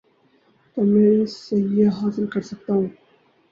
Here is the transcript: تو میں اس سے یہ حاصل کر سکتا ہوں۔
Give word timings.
تو 0.77 0.81
میں 0.83 1.09
اس 1.21 1.37
سے 1.37 1.55
یہ 1.55 1.89
حاصل 2.01 2.25
کر 2.27 2.41
سکتا 2.41 2.73
ہوں۔ 2.73 2.87